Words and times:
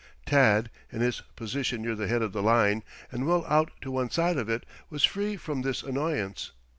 Tad, 0.25 0.71
in 0.91 1.01
his 1.01 1.21
position 1.35 1.83
near 1.83 1.93
the 1.93 2.07
head 2.07 2.23
of 2.23 2.33
the 2.33 2.41
line, 2.41 2.81
and 3.11 3.27
well 3.27 3.45
out 3.45 3.69
to 3.81 3.91
one 3.91 4.09
side 4.09 4.35
of 4.39 4.49
it, 4.49 4.65
was 4.89 5.03
free 5.03 5.37
from 5.37 5.61
this 5.61 5.83
annoyance. 5.83 6.53